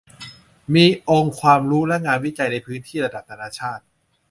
[0.75, 3.83] มีองค์ความรู้และงานวิจัยในพื้นที่ในระดับนานาชาติ